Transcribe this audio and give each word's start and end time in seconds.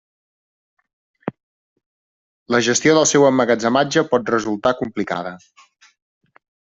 La 2.55 2.61
gestió 2.67 2.95
del 2.99 3.05
seu 3.11 3.25
emmagatzematge 3.29 4.05
pot 4.15 4.33
resultar 4.37 4.75
complicada. 4.81 5.35